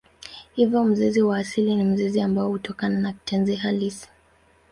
Hivyo 0.53 0.83
mzizi 0.83 1.21
wa 1.21 1.37
asili 1.37 1.75
ni 1.75 1.83
mzizi 1.83 2.21
ambao 2.21 2.47
hutokana 2.49 2.99
na 2.99 3.13
kitenzi 3.13 3.55
halisi. 3.55 4.09